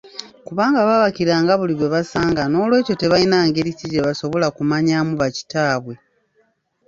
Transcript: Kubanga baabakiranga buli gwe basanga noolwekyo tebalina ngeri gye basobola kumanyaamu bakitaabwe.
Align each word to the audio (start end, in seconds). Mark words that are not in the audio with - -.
Kubanga 0.47 0.79
baabakiranga 0.87 1.51
buli 1.59 1.73
gwe 1.75 1.91
basanga 1.95 2.41
noolwekyo 2.47 2.93
tebalina 3.01 3.37
ngeri 3.47 3.71
gye 3.91 4.05
basobola 4.07 4.47
kumanyaamu 4.57 5.13
bakitaabwe. 5.21 5.95